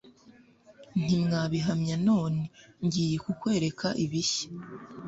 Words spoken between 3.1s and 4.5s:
kukwereka ibishya